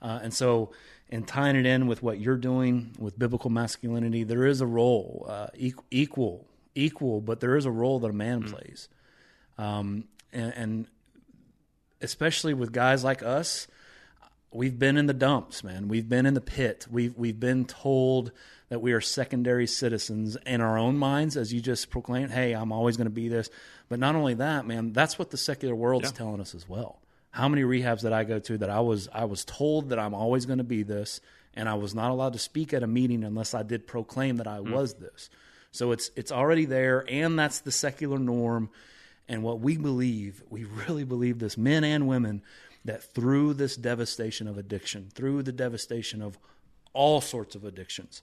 [0.00, 0.72] Uh, and so,
[1.10, 5.26] in tying it in with what you're doing with biblical masculinity, there is a role,
[5.28, 5.48] uh,
[5.90, 8.54] equal, equal, but there is a role that a man mm-hmm.
[8.54, 8.88] plays.
[9.58, 10.86] Um, and, and
[12.00, 13.66] especially with guys like us,
[14.50, 15.88] we've been in the dumps, man.
[15.88, 16.86] We've been in the pit.
[16.90, 18.32] We've we've been told
[18.72, 22.30] that we are secondary citizens in our own minds, as you just proclaimed.
[22.30, 23.50] Hey, I'm always going to be this.
[23.90, 26.16] But not only that, man, that's what the secular world's yeah.
[26.16, 26.98] telling us as well.
[27.32, 30.14] How many rehabs did I go to that I was I was told that I'm
[30.14, 31.20] always going to be this,
[31.52, 34.46] and I was not allowed to speak at a meeting unless I did proclaim that
[34.46, 34.72] I mm.
[34.72, 35.28] was this.
[35.70, 38.70] So it's it's already there, and that's the secular norm.
[39.28, 42.40] And what we believe, we really believe this, men and women,
[42.86, 46.38] that through this devastation of addiction, through the devastation of
[46.94, 48.22] all sorts of addictions,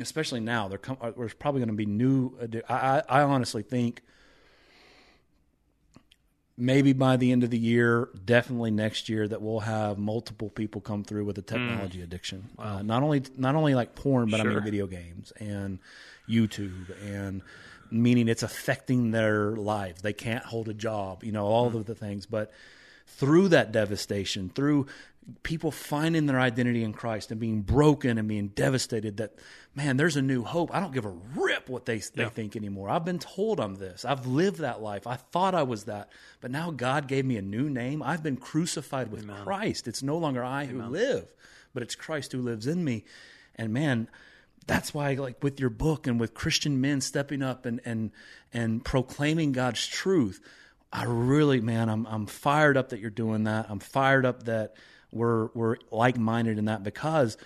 [0.00, 2.32] especially now, there come, uh, there's probably going to be new.
[2.68, 4.02] I, I honestly think
[6.58, 10.80] maybe by the end of the year, definitely next year, that we'll have multiple people
[10.80, 12.02] come through with a technology mm.
[12.02, 12.48] addiction.
[12.58, 12.78] Wow.
[12.78, 14.50] Uh, not only not only like porn, but sure.
[14.50, 15.78] I mean video games and
[16.28, 17.42] YouTube and
[17.90, 20.02] meaning it's affecting their lives.
[20.02, 22.26] They can't hold a job, you know, all of the things.
[22.26, 22.52] But
[23.06, 24.86] through that devastation, through
[25.42, 29.34] people finding their identity in Christ and being broken and being devastated that
[29.74, 30.74] man there's a new hope.
[30.74, 32.28] I don't give a rip what they they Yeah.
[32.30, 32.88] think anymore.
[32.88, 34.04] I've been told I'm this.
[34.04, 35.06] I've lived that life.
[35.06, 36.10] I thought I was that
[36.40, 38.02] but now God gave me a new name.
[38.02, 39.86] I've been crucified with Christ.
[39.86, 41.26] It's no longer I who live
[41.74, 43.04] but it's Christ who lives in me.
[43.54, 44.08] And man
[44.66, 48.12] that's why like with your book and with Christian men stepping up and and
[48.52, 50.40] and proclaiming God's truth
[50.90, 53.66] I really man I'm I'm fired up that you're doing that.
[53.68, 54.74] I'm fired up that
[55.10, 57.36] we're we're like minded in that because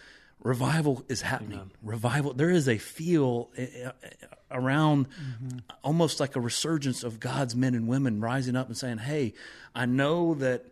[0.42, 3.92] revival is happening revival there is a feel uh, uh,
[4.50, 5.06] around
[5.82, 9.34] almost like a resurgence of God's men and women rising up and saying hey
[9.74, 10.66] I know that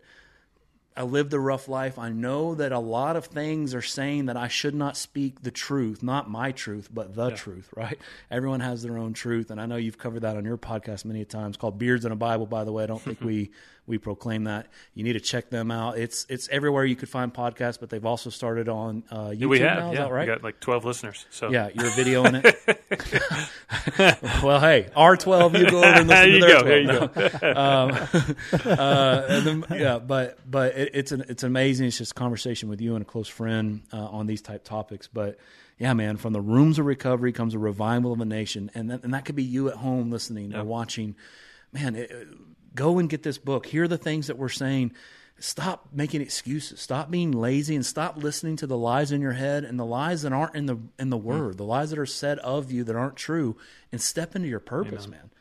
[0.95, 1.97] I lived a rough life.
[1.97, 5.51] I know that a lot of things are saying that I should not speak the
[5.51, 7.97] truth, not my truth, but the truth, right?
[8.29, 9.51] Everyone has their own truth.
[9.51, 12.15] And I know you've covered that on your podcast many times called Beards in a
[12.17, 12.83] Bible, by the way.
[12.83, 13.51] I don't think we,
[13.91, 14.67] we proclaim that.
[14.95, 15.97] You need to check them out.
[15.97, 19.59] It's, it's everywhere you could find podcasts, but they've also started on uh, YouTube we
[19.59, 19.91] have, now.
[19.91, 20.07] Yeah.
[20.07, 20.27] right?
[20.27, 21.25] We got like 12 listeners.
[21.29, 22.57] So Yeah, you're videoing it.
[24.43, 27.33] well, hey, R12, you go over and listen There to you their go, there 12.
[27.33, 27.51] you go.
[27.61, 31.87] um, uh, then, yeah, but but it, it's an it's amazing.
[31.87, 35.07] It's just a conversation with you and a close friend uh, on these type topics.
[35.07, 35.37] But
[35.77, 39.03] yeah, man, from the rooms of recovery comes a revival of a nation, and that,
[39.03, 41.15] and that could be you at home listening or watching.
[41.73, 42.11] Man, it,
[42.75, 43.65] go and get this book.
[43.65, 44.93] Hear the things that we're saying.
[45.39, 46.79] Stop making excuses.
[46.79, 50.21] Stop being lazy, and stop listening to the lies in your head and the lies
[50.21, 51.27] that aren't in the in the hmm.
[51.27, 53.57] Word, the lies that are said of you that aren't true,
[53.91, 55.31] and step into your purpose, man.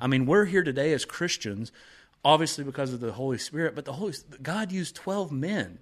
[0.00, 1.72] I mean, we're here today as Christians,
[2.24, 5.78] obviously because of the Holy Spirit, but the Holy God used twelve men,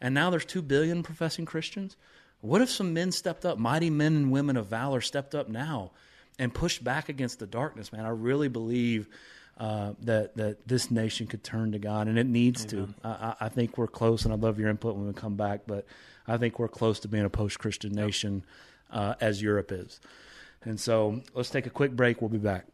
[0.00, 1.96] and now there's two billion professing Christians.
[2.42, 5.92] What if some men stepped up, mighty men and women of valor stepped up now
[6.38, 8.04] and pushed back against the darkness, man?
[8.04, 9.08] I really believe
[9.58, 12.88] uh, that that this nation could turn to God, and it needs to.
[13.04, 15.62] I, I I think we're close, and I love your input when we come back.
[15.66, 15.86] But
[16.26, 18.44] I think we're close to being a post-Christian nation,
[18.90, 20.00] uh, as Europe is.
[20.64, 22.20] And so, let's take a quick break.
[22.20, 22.66] We'll be back.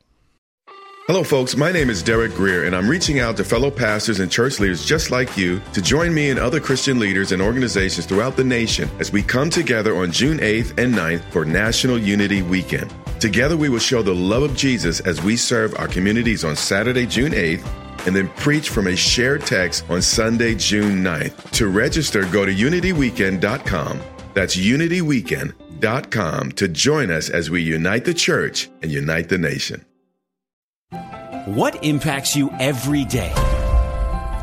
[1.09, 1.57] Hello, folks.
[1.57, 4.85] My name is Derek Greer, and I'm reaching out to fellow pastors and church leaders
[4.85, 8.91] just like you to join me and other Christian leaders and organizations throughout the nation
[8.99, 12.93] as we come together on June 8th and 9th for National Unity Weekend.
[13.21, 17.05] Together, we will show the love of Jesus as we serve our communities on Saturday,
[17.05, 17.67] June 8th,
[18.07, 21.51] and then preach from a shared text on Sunday, June 9th.
[21.53, 24.01] To register, go to unityweekend.com.
[24.35, 29.85] That's unityweekend.com to join us as we unite the church and unite the nation.
[31.47, 33.33] What impacts you every day?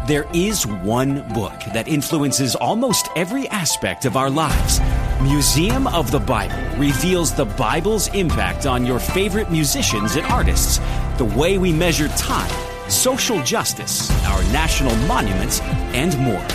[0.08, 4.80] There is one book that influences almost every aspect of our lives.
[5.22, 10.80] Museum of the Bible reveals the Bible's impact on your favorite musicians and artists,
[11.18, 12.52] the way we measure time,
[12.90, 15.62] social justice, our national monuments,
[15.94, 16.46] and more.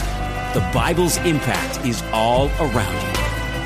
[0.53, 3.13] The Bible's impact is all around you.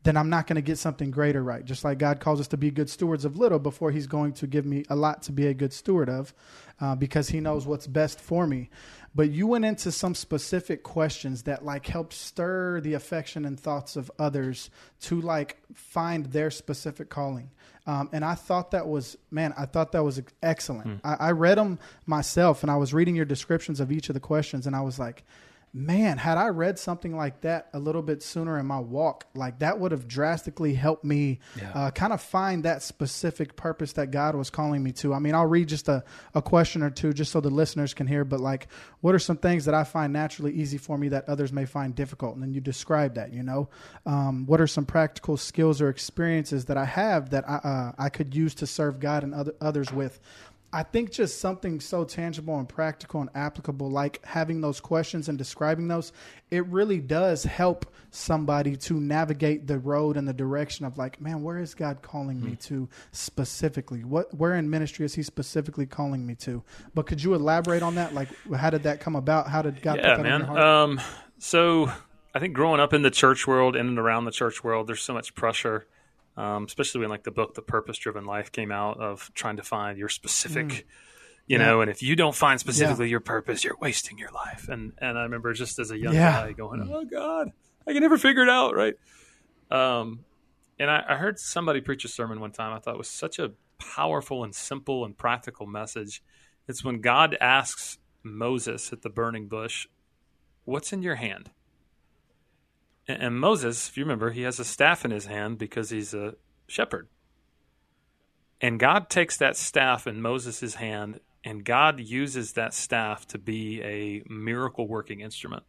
[0.04, 1.64] then I'm not going to get something greater right.
[1.64, 4.46] Just like God calls us to be good stewards of little before He's going to
[4.46, 6.32] give me a lot to be a good steward of,
[6.80, 8.70] uh, because He knows what's best for me.
[9.14, 13.96] But you went into some specific questions that like helped stir the affection and thoughts
[13.96, 14.70] of others
[15.02, 17.50] to like find their specific calling.
[17.86, 21.00] Um, and I thought that was, man, I thought that was excellent.
[21.02, 24.20] I, I read them myself and I was reading your descriptions of each of the
[24.20, 25.24] questions and I was like,
[25.72, 29.58] man, had I read something like that a little bit sooner in my walk, like
[29.60, 31.70] that would have drastically helped me Yeah.
[31.74, 35.12] uh, kind of find that specific purpose that God was calling me to.
[35.14, 36.04] I mean, I'll read just a,
[36.34, 38.68] a question or two just so the listeners can hear, but like,
[39.00, 41.94] what are some things that I find naturally easy for me that others may find
[41.94, 42.34] difficult?
[42.34, 43.68] And then you describe that, you know?
[44.06, 48.08] Um, what are some practical skills or experiences that I have that I, uh, I
[48.08, 50.18] could use to serve God and other, others with?
[50.70, 55.38] I think just something so tangible and practical and applicable, like having those questions and
[55.38, 56.12] describing those,
[56.50, 61.42] it really does help somebody to navigate the road and the direction of like, man,
[61.42, 64.04] where is God calling me to specifically?
[64.04, 66.62] What where in ministry is He specifically calling me to?
[66.94, 68.12] But could you elaborate on that?
[68.12, 69.48] Like, how did that come about?
[69.48, 70.40] How did God yeah, put that man.
[70.40, 70.60] your heart?
[70.60, 71.00] Um,
[71.38, 71.90] so
[72.34, 75.02] I think growing up in the church world, in and around the church world, there's
[75.02, 75.86] so much pressure,
[76.38, 79.62] um, especially when like the book, The Purpose Driven Life, came out of trying to
[79.62, 80.86] find your specific,
[81.46, 84.68] you know, and if you don't find specifically your purpose, you're wasting your life.
[84.68, 86.32] And and I remember just as a young Yeah.
[86.32, 87.50] guy going, "Oh God,
[87.86, 88.94] I can never figure it out." Right.
[89.70, 90.24] Um,
[90.78, 92.72] and I, I heard somebody preach a sermon one time.
[92.72, 96.22] I thought it was such a powerful and simple and practical message.
[96.68, 99.86] It's when God asks Moses at the burning bush,
[100.64, 101.50] "What's in your hand?"
[103.08, 106.34] And, Moses, if you remember, he has a staff in his hand because he's a
[106.66, 107.08] shepherd.
[108.60, 113.80] And God takes that staff in Moses' hand, and God uses that staff to be
[113.82, 115.62] a miracle working instrument.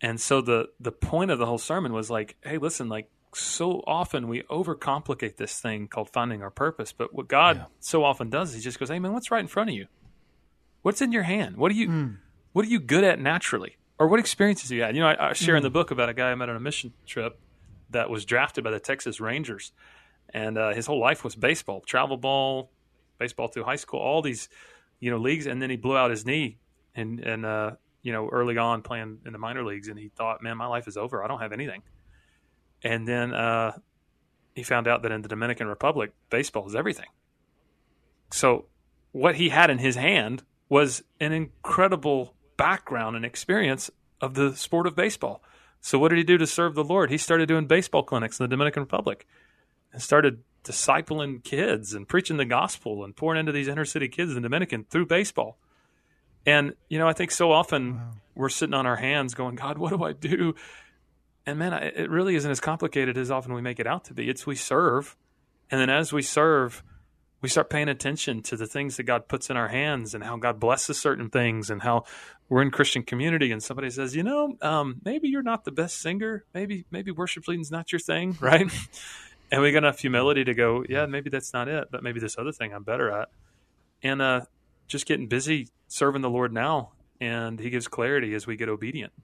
[0.00, 3.82] And so the the point of the whole sermon was like, hey, listen, like so
[3.86, 8.50] often we overcomplicate this thing called finding our purpose, but what God so often does
[8.50, 9.86] is he just goes, "Hey man, what's right in front of you?
[10.82, 11.56] What's in your hand?
[11.56, 12.08] What are you hmm.
[12.52, 13.76] what are you good at naturally?
[14.02, 16.14] Or what experiences you had?" You know, I, I share in the book about a
[16.14, 17.38] guy I met on a mission trip
[17.90, 19.70] that was drafted by the Texas Rangers,
[20.30, 22.72] and uh, his whole life was baseball, travel ball,
[23.18, 24.48] baseball through high school, all these
[24.98, 26.58] you know leagues, and then he blew out his knee
[26.96, 27.70] and and uh,
[28.02, 30.88] you know early on playing in the minor leagues, and he thought, man, my life
[30.88, 31.22] is over.
[31.22, 31.82] I don't have anything.
[32.82, 33.78] And then uh,
[34.56, 37.06] he found out that in the Dominican Republic, baseball is everything.
[38.32, 38.64] So
[39.12, 44.86] what he had in his hand was an incredible background and experience of the sport
[44.86, 45.42] of baseball.
[45.80, 47.10] So what did he do to serve the Lord?
[47.10, 49.26] He started doing baseball clinics in the Dominican Republic
[49.92, 54.30] and started discipling kids and preaching the gospel and pouring into these inner city kids
[54.30, 55.58] in the Dominican through baseball.
[56.46, 58.00] And you know, I think so often
[58.34, 60.54] we're sitting on our hands going, God, what do I do?
[61.46, 64.14] And man, I- it really isn't as complicated as often we make it out to
[64.14, 64.28] be.
[64.28, 65.16] It's we serve,
[65.70, 66.82] and then as we serve,
[67.40, 70.36] we start paying attention to the things that God puts in our hands and how
[70.36, 72.04] God blesses certain things and how
[72.52, 76.02] we're in Christian community and somebody says, you know, um, maybe you're not the best
[76.02, 76.44] singer.
[76.52, 78.70] Maybe maybe worship leading's not your thing, right?
[79.50, 82.36] and we got enough humility to go, yeah, maybe that's not it, but maybe this
[82.36, 83.30] other thing I'm better at.
[84.02, 84.42] And uh,
[84.86, 89.14] just getting busy serving the Lord now, and He gives clarity as we get obedient.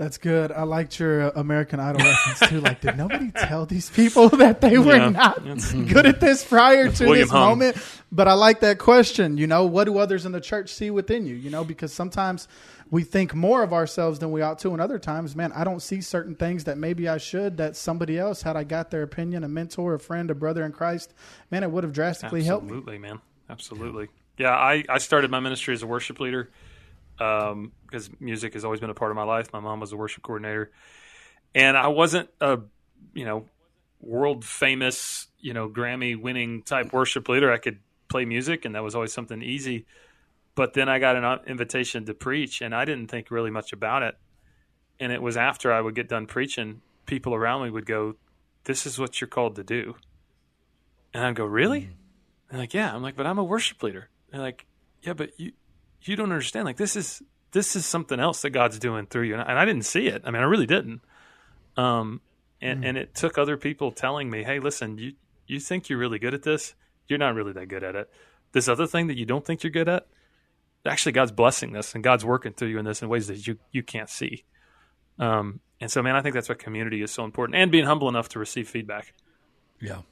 [0.00, 0.50] That's good.
[0.50, 2.62] I liked your American Idol reference too.
[2.62, 5.10] Like, did nobody tell these people that they were Yeah.
[5.10, 7.50] not good at this prior to William this Hung.
[7.50, 7.76] moment?
[8.10, 9.36] But I like that question.
[9.36, 11.34] You know, what do others in the church see within you?
[11.34, 12.48] You know, because sometimes
[12.90, 15.80] we think more of ourselves than we ought to, and other times, man, I don't
[15.80, 17.58] see certain things that maybe I should.
[17.58, 20.72] That somebody else, had I got their opinion, a mentor, a friend, a brother in
[20.72, 21.12] Christ,
[21.50, 22.70] man, it would have drastically helped me.
[22.70, 23.20] Absolutely, man.
[23.50, 24.08] Absolutely.
[24.38, 26.48] Yeah, I, I started my ministry as a worship leader
[27.20, 29.52] um, because music has always been a part of my life.
[29.52, 30.70] My mom was a worship coordinator,
[31.54, 32.60] and I wasn't a
[33.14, 33.46] you know
[34.00, 37.52] world famous you know Grammy winning type worship leader.
[37.52, 37.78] I could
[38.08, 39.86] play music, and that was always something easy.
[40.54, 43.72] But then I got an uh, invitation to preach, and I didn't think really much
[43.72, 44.16] about it.
[44.98, 48.16] And it was after I would get done preaching, people around me would go,
[48.64, 49.94] "This is what you're called to do,"
[51.14, 51.90] and I'd go, "Really?"
[52.50, 52.94] They're like, yeah.
[52.94, 54.08] I'm like, but I'm a worship leader.
[54.30, 54.66] They're like,
[55.02, 55.52] yeah, but you
[56.02, 56.64] you don't understand.
[56.64, 59.58] Like this is this is something else that God's doing through you, and I, and
[59.58, 60.22] I didn't see it.
[60.24, 61.00] I mean, I really didn't.
[61.76, 62.20] Um,
[62.60, 65.14] and and it took other people telling me, hey, listen, you
[65.46, 66.74] you think you're really good at this?
[67.08, 68.10] You're not really that good at it.
[68.52, 70.06] This other thing that you don't think you're good at,
[70.84, 73.58] actually, God's blessing this, and God's working through you in this in ways that you
[73.72, 74.44] you can't see.
[75.18, 78.08] Um, and so, man, I think that's why community is so important, and being humble
[78.08, 79.12] enough to receive feedback.
[79.80, 80.02] Yeah,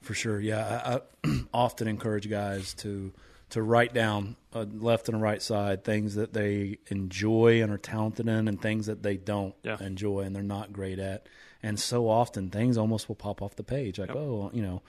[0.00, 0.40] for sure.
[0.40, 3.12] Yeah, I, I often encourage guys to
[3.52, 7.78] to write down a left and a right side things that they enjoy and are
[7.78, 9.76] talented in, and things that they don't Yeah.
[9.80, 11.26] enjoy and they're not great at.
[11.62, 14.82] And so often things almost will pop off the page, like, oh, you know,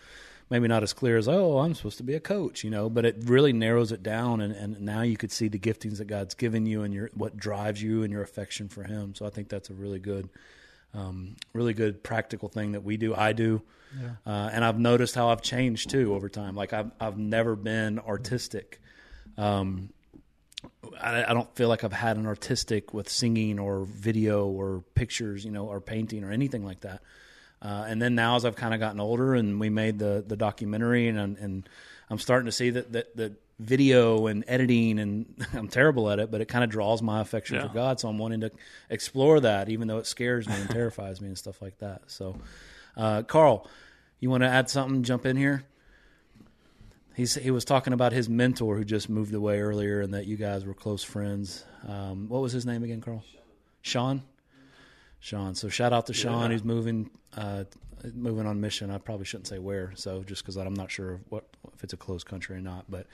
[0.49, 3.05] maybe not as clear as, oh, I'm supposed to be a coach, you know, but
[3.05, 6.33] it really narrows it down, and, and now you could see the giftings that God's
[6.33, 9.13] given you and your what drives you and your affection for Him.
[9.15, 10.29] So I think that's a really good
[10.93, 13.15] um, really good practical thing that we do.
[13.15, 13.61] I do,
[14.25, 16.55] uh, and I've noticed how I've changed too over time.
[16.55, 18.79] Like I've I've never been artistic.
[19.37, 19.89] Um,
[21.01, 25.43] I, I don't feel like I've had an artistic with singing or video or pictures,
[25.43, 27.01] you know, or painting or anything like that.
[27.61, 30.35] Uh, and then now, as I've kind of gotten older, and we made the the
[30.35, 31.69] documentary, and and
[32.09, 36.31] I'm starting to see that that that video and editing, and I'm terrible at it,
[36.31, 37.67] but it kind of draws my affection Yeah.
[37.67, 37.99] for God.
[37.99, 38.51] So I'm wanting to
[38.89, 42.03] explore that, even though it scares me and terrifies me and stuff like that.
[42.07, 42.35] So,
[42.97, 43.69] uh, Carl,
[44.19, 45.03] you want to add something?
[45.03, 45.63] Jump in here.
[47.15, 50.35] He's, he was talking about his mentor who just moved away earlier and that you
[50.35, 51.63] guys were close friends.
[51.87, 53.23] Um, what was his name again, Carl?
[53.83, 54.23] Sean?
[55.19, 55.53] Sean.
[55.53, 56.49] So shout out to Sean.
[56.49, 57.65] He's moving uh,
[58.15, 58.89] moving on mission.
[58.89, 61.97] I probably shouldn't say where, so just because I'm not sure what if it's a
[61.97, 62.85] closed country or not.
[62.89, 63.07] But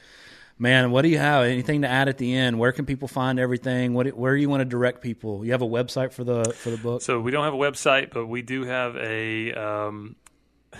[0.58, 1.46] man, what do you have?
[1.46, 2.60] Anything to add at the end?
[2.60, 3.94] Where can people find everything?
[3.94, 5.46] What where do you want to direct people?
[5.46, 7.02] You have a website for the for the book?
[7.02, 10.16] So we don't have a website, but we do have a um,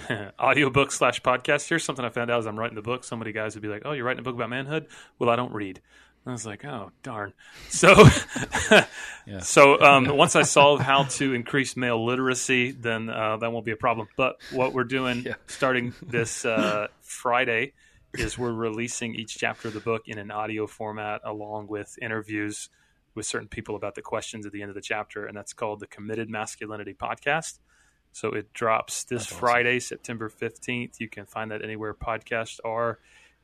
[0.40, 1.68] audiobook slash podcast.
[1.68, 3.04] Here's something I found out as I'm writing the book.
[3.04, 5.36] So many guys would be like, "Oh, you're writing a book about manhood?" Well, I
[5.36, 5.82] don't read.
[6.26, 7.34] I was like, "Oh, darn."
[7.70, 7.94] So,
[9.26, 9.40] Yeah.
[9.40, 13.72] so um, once I solve how to increase male literacy, then uh, that won't be
[13.72, 14.08] a problem.
[14.16, 15.36] But what we're doing Yeah.
[15.48, 17.74] starting this uh, Friday
[18.16, 22.70] is we're releasing each chapter of the book in an audio format, along with interviews
[23.16, 25.80] with certain people about the questions at the end of the chapter, and that's called
[25.80, 27.60] the Committed Masculinity Podcast.
[28.12, 31.00] So it drops this Friday, September 15th.
[31.00, 32.98] You can find that anywhere podcasts are.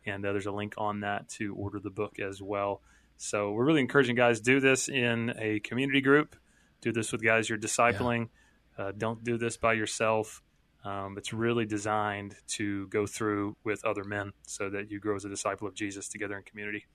[0.05, 2.81] And uh, there's a link on that to order the book as well.
[3.17, 6.35] So we're really encouraging guys do this in a community group.
[6.81, 8.29] Do this with guys you're discipling.
[8.77, 10.41] Uh, don't do this by yourself.
[10.83, 15.25] Um, it's really designed to go through with other men so that you grow as
[15.25, 16.85] a disciple of Jesus together in community.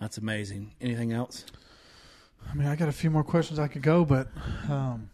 [0.00, 0.72] That's amazing.
[0.80, 1.44] Anything else?
[2.48, 4.28] I mean, I got a few more questions I could go, but
[4.70, 5.10] um,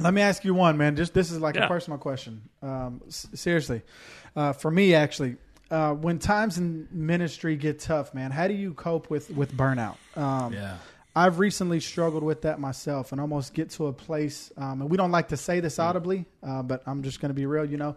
[0.00, 0.96] let me ask you one, man.
[0.96, 1.64] Just this is like Yeah.
[1.66, 2.42] a personal question.
[2.60, 3.82] Um, s- seriously,
[4.34, 5.36] uh, for me, actually,
[5.72, 9.96] uh, when times in ministry get tough, man, how do you cope with with burnout?
[10.16, 10.76] Um, Yeah.
[11.14, 14.96] I've recently struggled with that myself and almost get to a place, um, and we
[14.96, 17.66] don't like to say this audibly, uh, but I'm just going to be real.
[17.66, 17.96] You know,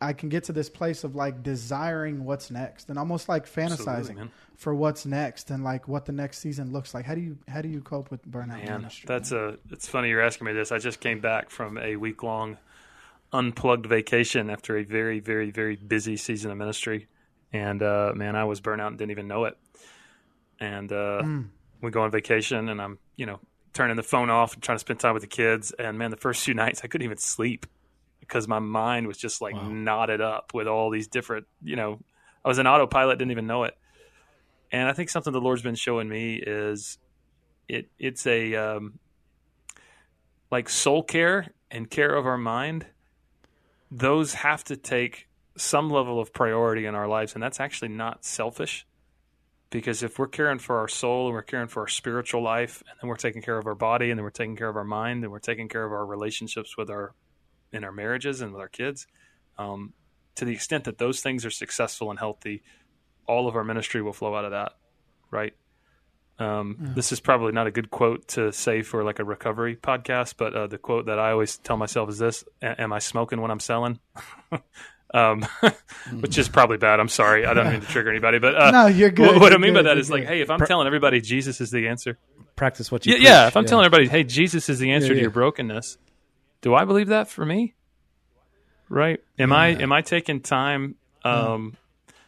[0.00, 4.30] I can get to this place of like desiring what's next and almost like fantasizing
[4.56, 7.04] for what's next and like what the next season looks like.
[7.04, 9.06] How do you how do you cope with burnout Man, ministry?
[9.08, 9.58] that's a.
[9.70, 10.70] It's funny you're asking me this.
[10.70, 12.58] I just came back from a week long
[13.32, 17.06] unplugged vacation after a very, very, very busy season of ministry,
[17.52, 19.56] and uh, man, I was burnt out and didn't even know it.
[20.60, 21.22] And uh,
[21.80, 23.40] we go on vacation, and I'm you know
[23.72, 25.72] turning the phone off and trying to spend time with the kids.
[25.78, 27.66] And man, the first few nights I couldn't even sleep
[28.20, 31.98] because my mind was just like knotted up with all these different you know.
[32.44, 33.76] I was an autopilot, didn't even know it.
[34.72, 36.98] And I think something the Lord's been showing me is
[37.68, 38.98] it it's a um,
[40.50, 42.86] like soul care and care of our mind
[43.92, 48.24] those have to take some level of priority in our lives and that's actually not
[48.24, 48.86] selfish.
[49.70, 52.98] Because if we're caring for our soul and we're caring for our spiritual life and
[53.00, 55.24] then we're taking care of our body and then we're taking care of our mind
[55.24, 57.14] and we're taking care of our relationships with our
[57.72, 59.06] in our marriages and with our kids
[59.56, 59.94] um,
[60.34, 62.62] to the extent that those things are successful and healthy
[63.26, 64.74] all of our ministry will flow out of that
[65.32, 65.54] right?
[66.38, 70.34] Um, This is probably not a good quote to say for like a recovery podcast,
[70.36, 73.50] but uh, the quote that I always tell myself is this: "Am I smoking when
[73.50, 73.98] I'm selling?"
[75.14, 75.46] um,
[76.20, 77.00] which is probably bad.
[77.00, 77.46] I'm sorry.
[77.46, 79.26] I don't mean to trigger anybody, but uh, No, you're good.
[79.26, 79.86] What, what I You're mean by good.
[79.86, 82.18] that You're is like, hey, if I'm telling everybody Jesus is the answer,
[82.56, 83.46] Practice what you yeah, yeah.
[83.48, 85.96] If I'm telling everybody, hey, Jesus is the answer Yeah, to your brokenness,
[86.60, 87.74] do I believe that for me?
[88.88, 89.20] Right?
[89.38, 90.96] Am I am I taking time?
[91.24, 91.76] Um,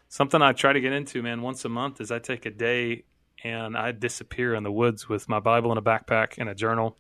[0.09, 3.03] Something I try to get into, man, once a month is I take a day
[3.43, 6.97] and I disappear in the woods with my Bible in a backpack and a journal,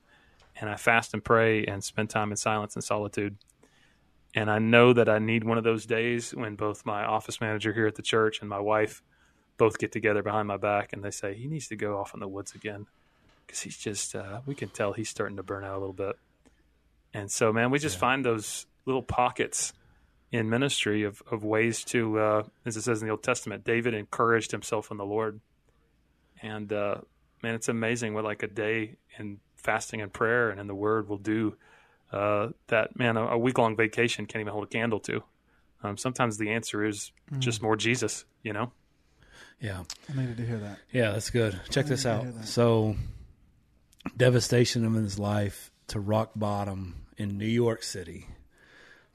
[0.61, 3.37] and I fast and pray and spend time in silence and solitude.
[4.35, 7.72] And I know that I need one of those days when both my office manager
[7.72, 9.03] here at the church and my wife
[9.57, 12.20] both get together behind my back and they say he needs to go off in
[12.20, 12.87] the woods again
[13.47, 16.16] because he's just uh, we can tell he's starting to burn out a little bit.
[17.12, 19.72] And so, man, we just find those little pockets
[20.32, 23.95] in ministry of, of ways to, uh, as it says in the Old Testament, David
[23.95, 25.41] encouraged himself in the Lord.
[26.43, 26.97] And uh,
[27.43, 31.09] man, it's amazing what like a day in fasting and prayer and in the Word
[31.09, 31.57] will do.
[32.15, 35.23] Uh, that man, a, a week long vacation can't even hold a candle to.
[35.83, 37.11] Um, sometimes the answer is
[37.41, 38.71] just more Jesus, you know.
[39.61, 39.83] Yeah.
[40.11, 40.79] I needed to hear that.
[40.93, 41.61] Yeah, that's good.
[41.71, 42.27] Check this out.
[42.45, 42.97] So,
[44.17, 48.29] devastation of his life to rock bottom in New York City,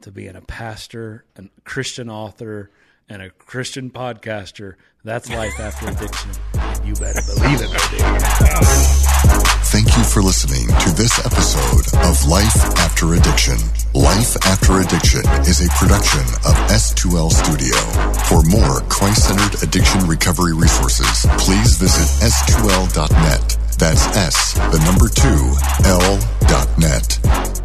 [0.01, 2.69] to being a pastor, a Christian author,
[3.07, 4.75] and a Christian podcaster.
[5.03, 6.31] That's life after addiction.
[6.85, 9.05] You better believe it, baby.
[10.09, 13.57] For listening to this episode of Life After Addiction.
[13.93, 17.77] Life After Addiction is a production of S2L Studio.
[18.25, 23.57] For more Christ-centered addiction recovery resources, please visit s2l.net.
[23.77, 25.55] That's S, the number two,
[25.87, 27.19] L dot net.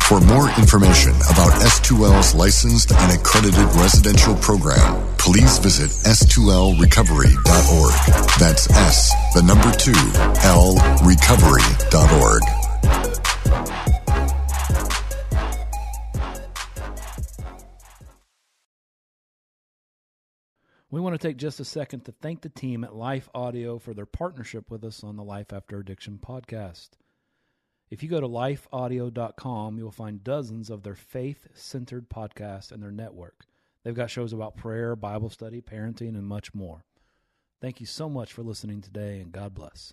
[0.09, 7.93] For more information about S2L's licensed and accredited residential program, please visit s2lrecovery.org.
[8.39, 9.95] That's S, the number two,
[10.45, 12.43] L recovery.org.
[20.91, 23.95] We want to take just a second to thank the team at Life Audio for
[23.95, 26.91] their partnership with us on the Life After Addiction podcast.
[27.95, 32.91] If you go to lifeaudio.com, you'll find dozens of their faith centered podcasts and their
[32.91, 33.47] network.
[33.85, 36.83] They've got shows about prayer, Bible study, parenting, and much more.
[37.61, 39.93] Thank you so much for listening today, and God bless.